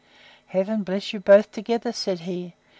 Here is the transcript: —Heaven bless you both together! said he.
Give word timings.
—Heaven 0.47 0.81
bless 0.81 1.13
you 1.13 1.19
both 1.19 1.51
together! 1.51 1.91
said 1.91 2.21
he. 2.21 2.55